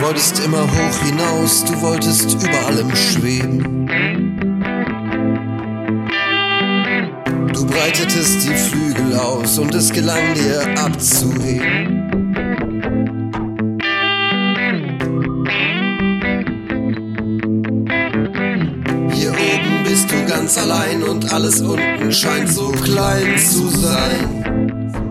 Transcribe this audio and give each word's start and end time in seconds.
wolltest 0.00 0.38
immer 0.44 0.62
hoch 0.62 0.98
hinaus, 1.04 1.64
du 1.64 1.80
wolltest 1.80 2.34
über 2.34 2.66
allem 2.66 2.94
schweben. 2.94 3.86
Du 7.52 7.66
breitetest 7.66 8.44
die 8.44 8.54
Flügel 8.54 9.16
aus 9.16 9.58
und 9.58 9.74
es 9.74 9.90
gelang 9.90 10.34
dir 10.34 10.62
abzuheben. 10.78 11.98
Hier 19.12 19.30
oben 19.30 19.84
bist 19.84 20.10
du 20.10 20.26
ganz 20.26 20.58
allein 20.58 21.02
und 21.02 21.32
alles 21.32 21.60
unten 21.60 22.12
scheint 22.12 22.48
so 22.48 22.70
klein 22.70 23.36
zu 23.38 23.68
sein. 23.68 25.07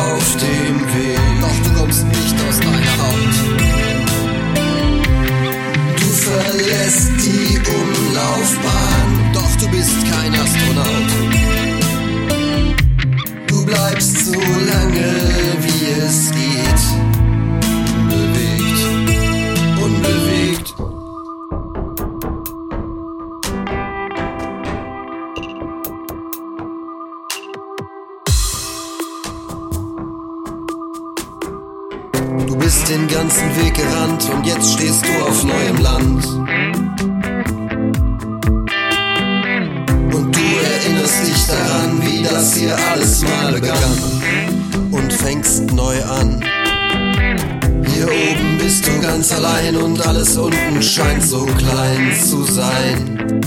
Du 0.00 0.14
auf 0.14 0.36
Du 32.46 32.56
bist 32.56 32.88
den 32.88 33.06
ganzen 33.08 33.56
Weg 33.56 33.74
gerannt 33.74 34.28
und 34.32 34.46
jetzt 34.46 34.72
stehst 34.72 35.04
du 35.04 35.24
auf 35.24 35.44
neuem 35.44 35.76
Land. 35.78 36.26
Und 40.14 40.36
du 40.36 40.40
erinnerst 40.40 41.26
dich 41.26 41.46
daran, 41.46 42.00
wie 42.02 42.22
das 42.22 42.54
hier 42.56 42.76
alles 42.92 43.22
mal 43.22 43.52
begann. 43.52 43.98
Und 44.90 45.12
fängst 45.12 45.72
neu 45.72 46.02
an. 46.04 46.42
Hier 47.94 48.06
oben 48.06 48.58
bist 48.58 48.86
du 48.86 49.00
ganz 49.00 49.32
allein 49.32 49.76
und 49.76 50.06
alles 50.06 50.36
unten 50.36 50.82
scheint 50.82 51.22
so 51.22 51.46
klein 51.46 52.14
zu 52.22 52.44
sein. 52.44 53.40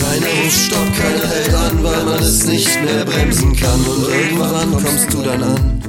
Keiner 0.00 0.26
ruft 0.44 0.58
Stopp, 0.58 0.88
keiner 0.96 1.28
hält 1.28 1.54
an, 1.54 1.84
weil 1.84 2.04
man 2.04 2.22
es 2.22 2.46
nicht 2.46 2.82
mehr 2.82 3.04
bremsen 3.04 3.54
kann. 3.56 3.80
Und 3.80 4.08
irgendwann 4.08 4.72
kommst 4.72 5.12
du 5.12 5.22
dann 5.22 5.42
an. 5.42 5.79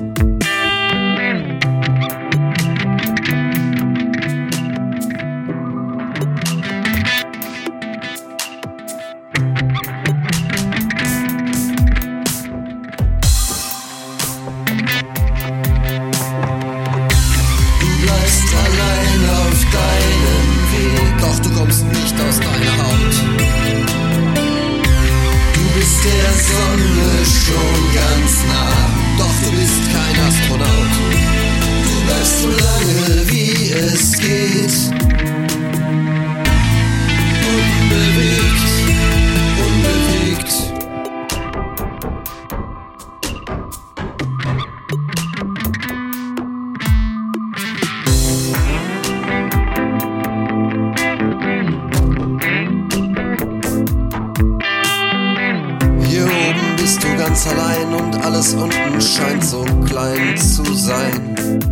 Bist 56.82 57.04
du 57.04 57.16
ganz 57.16 57.46
allein 57.48 57.94
und 57.94 58.26
alles 58.26 58.56
unten 58.56 59.00
scheint 59.00 59.46
so 59.46 59.64
klein 59.86 60.36
zu 60.36 60.64
sein. 60.74 61.71